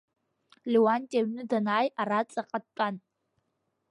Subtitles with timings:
[0.71, 2.95] Леуанти, аҩны данааи, араҵаҟа дтәан.